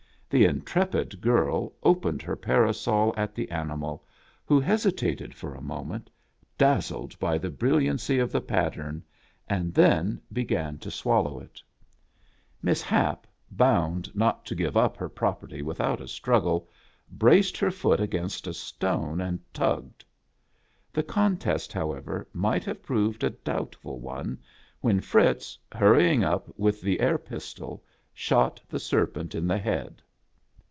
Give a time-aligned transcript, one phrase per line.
[0.33, 4.05] The intrepid girl opened her parasol at the animal,
[4.45, 6.09] who hesitated for a moment,
[6.57, 9.03] dazzled by the brilliancv of the pattern,
[9.49, 11.61] and then began to swallow it.
[12.63, 13.11] THE NEW SWISS FAMILY ROBINSON.
[13.11, 13.19] w^m^^m^.
[13.19, 13.27] MISS IIAP WITH THE ANACONDA.
[13.27, 13.27] Miss Hap,
[13.57, 16.69] bound not to give up her property with out a struggle,
[17.09, 20.05] braced her foot against a stone, and tugged.
[20.93, 24.39] The contest, however, might have proved a doubtful one,
[24.79, 27.83] when Fritz, hurrying up with the air pistol,
[28.13, 30.01] shot the serpent in the head.